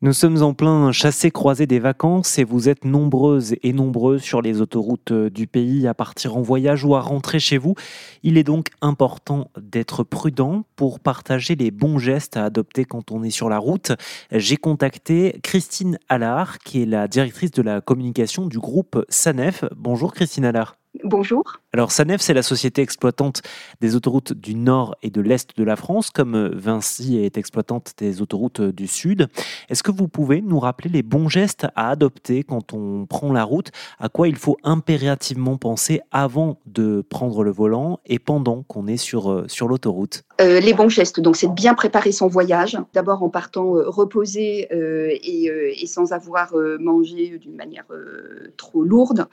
[0.00, 4.62] Nous sommes en plein chassé-croisé des vacances et vous êtes nombreuses et nombreux sur les
[4.62, 7.74] autoroutes du pays à partir en voyage ou à rentrer chez vous.
[8.22, 13.22] Il est donc important d'être prudent pour partager les bons gestes à adopter quand on
[13.22, 13.92] est sur la route.
[14.32, 19.66] J'ai contacté Christine Allard, qui est la directrice de la communication du groupe SANEF.
[19.76, 20.76] Bonjour Christine Allard.
[21.08, 21.60] Bonjour.
[21.72, 23.42] Alors SANEF, c'est la société exploitante
[23.80, 28.22] des autoroutes du nord et de l'est de la France, comme Vinci est exploitante des
[28.22, 29.28] autoroutes du sud.
[29.68, 33.44] Est-ce que vous pouvez nous rappeler les bons gestes à adopter quand on prend la
[33.44, 33.70] route?
[34.00, 38.96] À quoi il faut impérativement penser avant de prendre le volant et pendant qu'on est
[38.96, 40.24] sur, euh, sur l'autoroute?
[40.40, 43.88] Euh, Les bons gestes, donc c'est de bien préparer son voyage, d'abord en partant euh,
[43.88, 47.86] reposé et, et, sans avoir mangé d'une manière
[48.56, 49.26] trop lourde.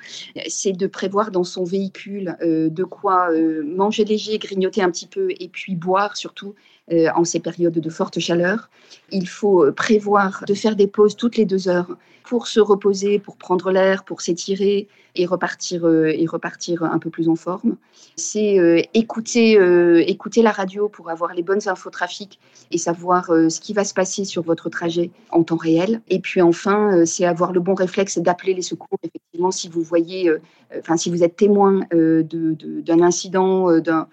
[0.48, 5.08] C'est de prévoir dans son véhicule euh, de quoi euh, manger léger, grignoter un petit
[5.08, 6.56] peu et puis boire surtout
[6.92, 8.70] euh, en ces périodes de forte chaleur.
[9.10, 13.38] Il faut prévoir de faire des pauses toutes les deux heures pour se reposer, pour
[13.38, 17.78] prendre l'air, pour s'étirer et repartir et repartir un peu plus en forme.
[18.16, 19.60] C'est écouter
[20.08, 22.40] écouter la radio pour avoir les bonnes infos trafic
[22.72, 26.02] et savoir ce qui va se passer sur votre trajet en temps réel.
[26.10, 30.32] Et puis enfin, c'est avoir le bon réflexe d'appeler les secours effectivement si vous voyez
[30.80, 34.08] enfin si vous êtes témoin d'un incident, d'un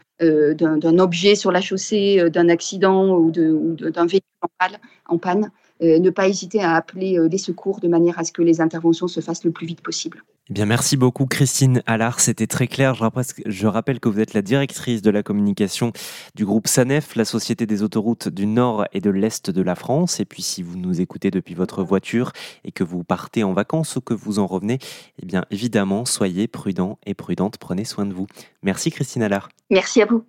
[0.98, 4.28] objet sur la chaussée, d'un accident ou d'un véhicule
[5.06, 8.60] en panne, ne pas hésiter à appeler les secours de manière à ce que les
[8.60, 10.22] interventions se fassent le plus vite possible.
[10.50, 12.96] Eh bien, merci beaucoup Christine Allard, c'était très clair.
[13.46, 15.92] Je rappelle, que vous êtes la directrice de la communication
[16.34, 20.18] du groupe SANEF, la Société des autoroutes du nord et de l'est de la France.
[20.18, 22.32] Et puis si vous nous écoutez depuis votre voiture
[22.64, 24.80] et que vous partez en vacances ou que vous en revenez,
[25.22, 28.26] eh bien évidemment, soyez prudents et prudentes, prenez soin de vous.
[28.64, 29.50] Merci Christine Allard.
[29.70, 30.24] Merci à vous.